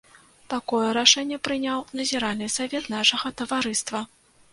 Такое 0.51 0.85
рашэнне 0.97 1.37
прыняў 1.47 1.83
назіральны 1.99 2.47
савет 2.55 2.89
нашага 2.95 3.33
таварыства. 3.43 4.01